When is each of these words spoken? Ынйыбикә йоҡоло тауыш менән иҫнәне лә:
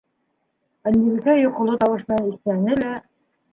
Ынйыбикә 0.91 1.35
йоҡоло 1.41 1.77
тауыш 1.85 2.09
менән 2.11 2.35
иҫнәне 2.35 2.81
лә: 2.83 2.99